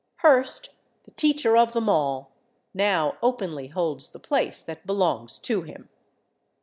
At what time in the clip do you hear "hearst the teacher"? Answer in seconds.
0.23-1.55